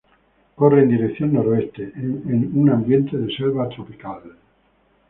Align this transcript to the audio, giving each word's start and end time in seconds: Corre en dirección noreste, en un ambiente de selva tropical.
Corre 0.55 0.79
en 0.81 0.89
dirección 0.89 1.31
noreste, 1.31 1.91
en 1.95 2.49
un 2.59 2.71
ambiente 2.71 3.17
de 3.17 3.31
selva 3.35 3.69
tropical. 3.69 4.33